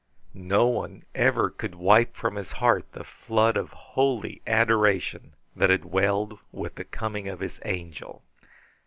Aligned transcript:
No 0.33 0.65
one 0.65 1.03
ever 1.13 1.51
could 1.51 1.75
wipe 1.75 2.15
from 2.15 2.33
his 2.35 2.53
heart 2.53 2.91
the 2.93 3.03
flood 3.03 3.55
of 3.55 3.69
holy 3.69 4.41
adoration 4.47 5.35
that 5.55 5.69
had 5.69 5.85
welled 5.85 6.39
with 6.51 6.73
the 6.73 6.85
coming 6.85 7.27
of 7.27 7.39
his 7.39 7.59
Angel. 7.65 8.23